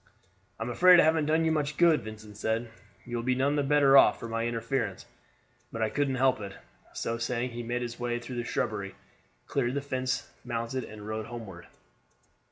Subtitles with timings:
[0.59, 2.71] "I am afraid I haven't done you much good," Vincent said.
[3.05, 5.05] "You will be none the better off for my interference;
[5.71, 6.55] but I couldn't help it."
[6.91, 8.95] So saying he made his way through the shrubbery,
[9.45, 11.67] cleared the fence, mounted, and rode homeward.